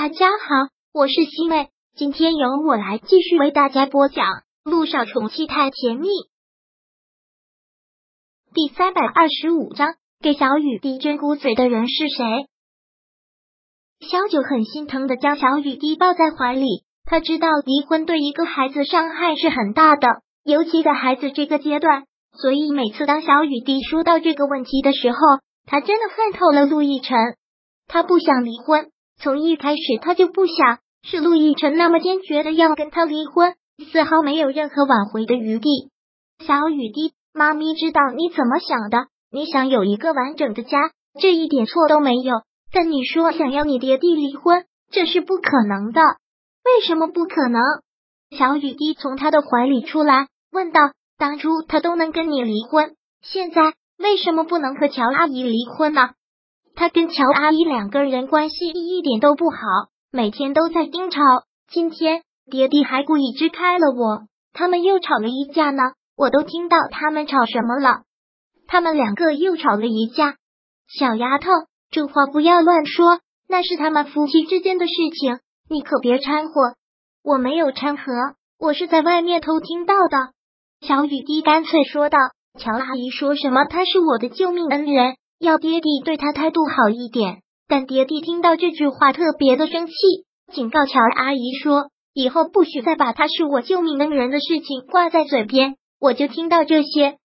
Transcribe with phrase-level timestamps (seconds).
[0.00, 4.26] 大家好，我是西妹，今天由我来继续为大家播讲
[4.62, 6.06] 《路上宠妻太甜蜜》
[8.54, 9.96] 第三百二十五章。
[10.20, 12.46] 给小雨滴捐骨髓的人是谁？
[14.08, 20.06] 萧九很心疼的将小雨滴抱在怀里，他知道离婚对一个孩子伤害是很大的，
[20.44, 22.04] 尤其在孩子这个阶段，
[22.40, 25.18] 所以每次当小雨滴说到这个问题的时候，
[25.66, 27.18] 他真的恨透了陆亦辰。
[27.88, 28.92] 他不想离婚。
[29.20, 33.54] 从一开始他就不想，是陆亦辰那么坚决的要跟他离婚，
[33.90, 35.90] 丝毫没有任何挽回的余地。
[36.46, 42.42] 小雨滴，妈咪知道你怎么想的，你想有一个完整的家，这一点错都没有。
[42.72, 46.00] 但你说想要你爹地离婚，这是不可能的。
[46.64, 47.60] 为什么不可能？
[48.36, 50.80] 小雨滴从他的怀里出来，问道
[51.18, 56.10] ：“当初他都能跟你离婚，现在为什么不能和乔阿姨离婚呢？”
[56.78, 59.56] 他跟乔阿姨两个人关系一点都不好，
[60.12, 61.20] 每天都在争吵。
[61.68, 65.82] 今天爹地还故意支开了我，他们又吵了一架呢。
[66.16, 68.02] 我都听到他们吵什么了。
[68.68, 70.36] 他们两个又吵了一架。
[70.86, 71.50] 小丫头，
[71.90, 76.76] 这话不要乱说，那是他们夫妻之间的事情，你可别掺和。
[77.24, 78.04] 我没有掺和，
[78.56, 80.30] 我是在外面偷听到的。
[80.86, 82.18] 小雨滴干脆说道
[82.56, 83.64] ：“乔阿姨说什么？
[83.64, 89.92] 他是我的救命恩人。”要爹地对他态度好一点，但爹地听到这句话特别的生气，
[90.52, 97.18] 警告乔阿姨说：“以后不许再把他是我救命恩人的事情挂在嘴边。”我就听到这些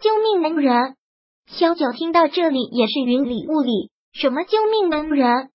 [0.00, 0.94] 救命恩人。
[1.46, 5.50] 萧九听到这里也是云里雾里，什么救命恩人？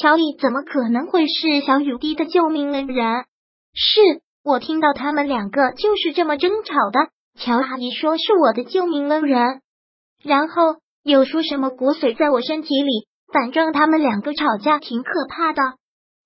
[0.00, 3.24] 乔丽怎么可能会是小雨滴的救命恩人？
[3.74, 4.00] 是
[4.44, 7.10] 我听到他们两个就是这么争吵的。
[7.38, 9.60] 乔阿姨说是我的救命恩人，
[10.22, 10.76] 然后。
[11.02, 13.06] 又说什么骨髓在我身体里？
[13.32, 15.62] 反正他们两个吵架挺可怕的。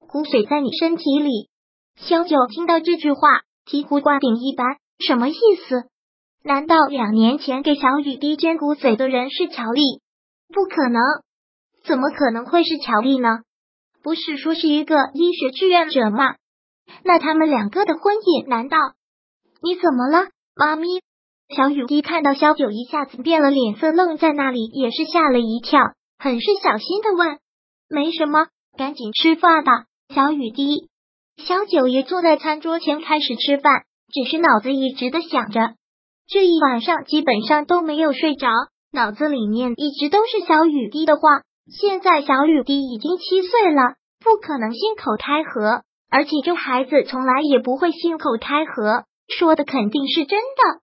[0.08, 1.48] 骨髓在你身体里？
[1.96, 3.20] 萧九听到这句话，
[3.66, 5.34] 醍醐灌顶一般，什么意
[5.68, 5.84] 思？
[6.44, 9.82] 难道两年前给小雨滴捐骨髓的人是乔丽？
[10.48, 11.02] 不可能，
[11.84, 13.40] 怎么可能会是乔丽呢？
[14.02, 16.34] 不是说是一个医学志愿者吗？
[17.04, 18.76] 那他们两个的婚姻难道？
[19.62, 21.00] 你怎么了，妈咪？
[21.54, 25.80] 小雨滴看到萧九一下子变了脸色，愣在那里，也是吓了一跳，
[26.18, 27.38] 很是小心的问
[27.90, 28.46] ：“没什么，
[28.78, 30.88] 赶紧吃饭吧。”小雨滴，
[31.36, 33.82] 小九也坐在餐桌前开始吃饭，
[34.12, 35.74] 只是脑子一直的想着，
[36.26, 38.48] 这一晚上基本上都没有睡着，
[38.90, 41.22] 脑子里面一直都是小雨滴的话。
[41.70, 50.81] 现在小雨滴已经七岁了，不可能信口开河，而且这孩子从来也不会信口开河，说的肯定是真的。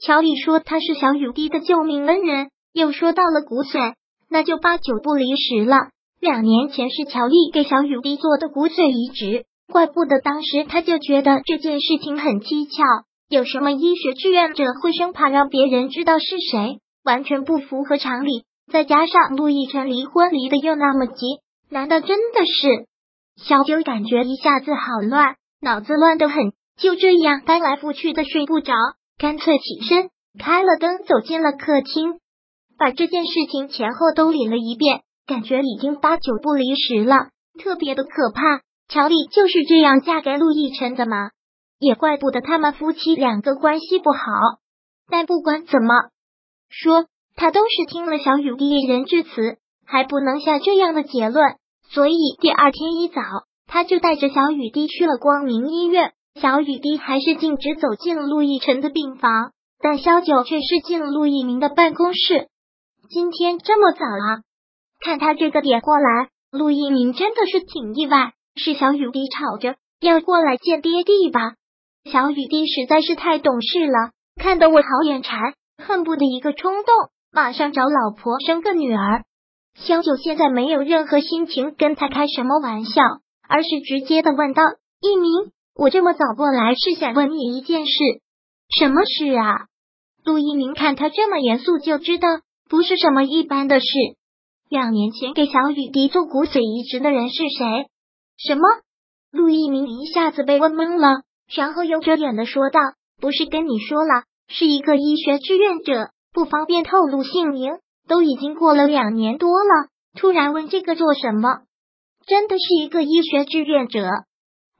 [0.00, 3.94] 乔丽说他是小雨滴的救命恩人，又说到了骨髓，
[4.30, 5.76] 那就八九不离十了。
[6.20, 12.84] 两年前是乔丽给小雨滴做的骨髓移植，怪不得当时他就觉得这件事情很蹊跷。
[13.28, 18.44] 有什么医学志愿者会生怕让别人知道是谁，完全不符合常理。
[18.72, 21.26] 再加上陆亦辰离婚离的又那么急，
[21.70, 22.86] 难道真的是？
[23.42, 28.72] 小九感觉一下子好乱，脑子乱得很，就这样翻来覆去的睡不着。
[29.18, 32.20] 干脆起身，开了灯，走进了客厅，
[32.78, 37.30] 把这件事情前后都理了一遍，感觉已经八九不离十了，
[37.60, 38.62] 特别的可怕。
[38.88, 41.30] 乔丽就是这样嫁给陆亦辰的吗？
[41.80, 44.20] 也怪不得他们夫妻两个关系不好。
[45.10, 45.94] 但不管怎么
[46.70, 51.56] 说，他都是听了小雨滴一人之词，还不能下这样的结论。
[51.90, 53.20] 所以第二天一早，
[53.66, 56.12] 他就带着小雨滴去了光明医院。
[56.40, 59.50] 小雨滴还是径直走进了陆亦辰的病房，
[59.80, 62.48] 但萧九却是进了陆一鸣的办公室。
[63.10, 64.42] 今天这么早啊？
[65.00, 68.32] 看他这个点过来，陆一鸣真的是挺意外。
[68.54, 71.54] 是小雨滴吵着要过来见爹地吧？
[72.04, 76.94] 小雨滴实在是太懂事了，看得我好眼馋，恨不得一个冲动
[77.32, 79.22] 马上找老婆生个女儿。
[79.74, 83.02] 萧九现在没有任何心情跟他开什么玩笑，
[83.48, 84.62] 而是直接的问道
[85.00, 87.92] ：“一鸣。”我这么早过来是想问你一件事，
[88.80, 89.66] 什么事啊？
[90.24, 92.26] 陆一鸣看他这么严肃，就知道
[92.68, 93.86] 不是什么一般的事。
[94.68, 97.86] 两年前给小雨滴做骨髓移植的人是谁？
[98.36, 98.62] 什么？
[99.30, 101.22] 陆一鸣一下子被问懵了，
[101.54, 102.80] 然后又遮掩的说道
[103.22, 107.78] ：“不是跟你说了，是一个医学志愿者，不方便透露姓名。
[108.08, 111.60] 都已经过了两年多了，突然问这个做什么？
[112.26, 114.02] 真的是一个医学志愿者？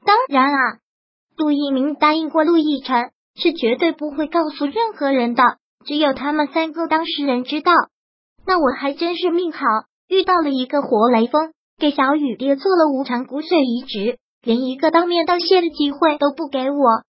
[0.03, 0.79] 当然啊。”
[1.39, 5.41] 陆一鸣答应过陆亦辰，是绝对不会告诉任何人的，
[5.85, 7.71] 只有他们三个当事人知道。
[8.45, 9.59] 那我还真是命好，
[10.09, 11.53] 遇到了一个活雷锋。
[11.77, 17.03] 给小雨爹做了无偿骨髓移植，连一个当面道谢的机会都不给我。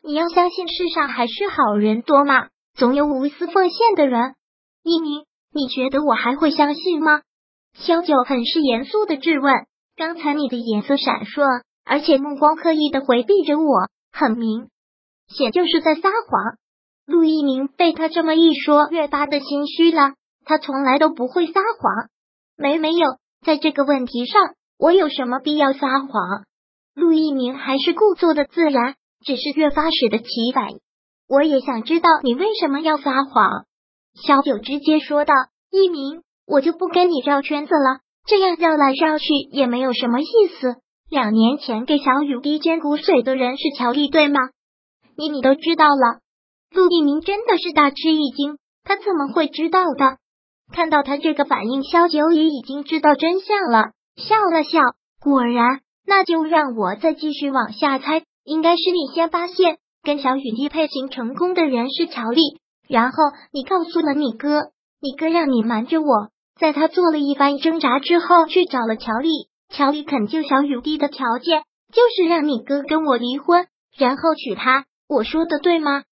[0.00, 4.36] 你要相信世上还是好人多嘛，总有无私奉献的人。
[4.84, 7.22] 一鸣，你觉得我还会相信吗？
[7.74, 9.52] 萧九很是严肃的质问。
[9.96, 14.68] 刚才你的眼色闪烁，而且目光刻意的回避着我，很明
[15.28, 16.56] 显就是在撒谎。
[17.06, 20.12] 陆一鸣被他这么一说，越发的心虚了。
[20.44, 22.08] 他从来都不会撒谎，
[22.56, 26.44] 没没有，在这个问题上，我有什么必要撒谎？
[26.94, 28.94] 陆一鸣还是故作的自然，
[29.24, 30.68] 只是越发使得奇怪。
[31.28, 33.64] 我也想知道你为什么要撒谎。
[34.14, 35.32] 小九直接说道
[35.70, 40.26] ：“一鸣，我就不跟你绕圈子了，这样绕来绕去也没有什么意
[40.60, 40.76] 思。
[41.12, 44.40] 两年前给小雨滴捐骨髓的人是乔丽，对吗？
[45.14, 46.20] 你你都知道了。”
[46.74, 50.16] 陆一鸣真的是大吃一惊，他怎么会知道的？
[50.72, 54.80] 看到他这个反应，萧九也已经知道真相了，笑了笑。
[55.20, 58.22] 果然，那就让我再继续往下猜。
[58.44, 62.40] 应该是你先发现跟小雨滴配型成功的人是乔丽，
[62.88, 63.16] 然后
[63.52, 69.51] 你告诉了你哥，你哥让你瞒着我，在他做了一番挣扎之后，去找了乔丽。
[69.72, 73.66] 乔丽肯救小雨滴的条件就是让你哥跟我离婚，
[73.96, 74.84] 然后娶她。
[75.08, 76.04] 我说的对吗？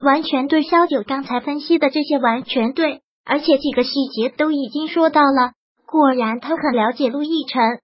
[0.00, 5.52] 完全对，萧九刚才分析的这些完全对，而且几个细节都已经说到了。
[5.86, 7.80] 果然，他很了解陆亦辰。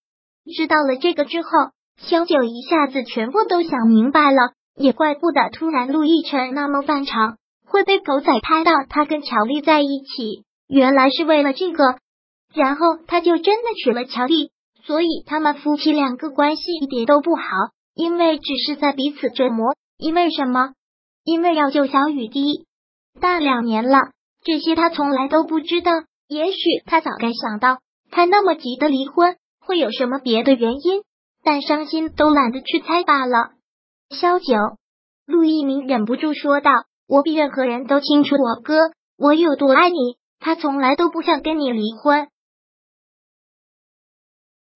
[0.56, 1.48] 知道了这个之后，
[1.96, 4.52] 萧九一下子全部都想明白了。
[4.76, 7.36] 也怪不得突然陆亦辰那么反常，
[7.66, 11.98] 会被狗仔拍到他跟乔丽在一起，原来是为了这个。
[12.52, 14.50] 然后他就真的娶了乔丽，
[14.86, 17.42] 所以他们夫妻两个关系一点都不好，
[17.94, 19.74] 因为只是在彼此折磨。
[19.96, 20.72] 因为什么？
[21.24, 22.66] 因为要救小雨滴，
[23.20, 24.10] 大两年了，
[24.42, 25.92] 这些他从来都不知道。
[26.28, 27.78] 也许他早该想到，
[28.10, 31.02] 他那么急的离婚会有什么别的原因，
[31.42, 33.52] 但伤心都懒得去猜罢了。
[34.10, 34.54] 萧九，
[35.26, 36.70] 陆一鸣忍不住说道
[37.08, 38.74] ：“我比任何人都清楚我哥
[39.16, 42.26] 我有多爱你，他从来都不想跟你离婚。”